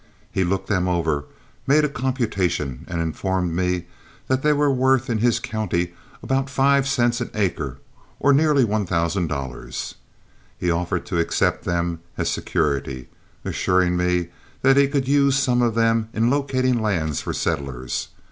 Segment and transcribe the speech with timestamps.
[0.31, 1.25] He looked them over,
[1.67, 3.85] made a computation, and informed me
[4.29, 5.93] that they were worth in his county
[6.23, 7.77] about five cents an acre,
[8.19, 9.93] or nearly one thousand dollars.
[10.57, 13.09] He also offered to accept them as security,
[13.45, 14.29] assuring me
[14.63, 18.07] that he could use some of them in locating lands for settlers.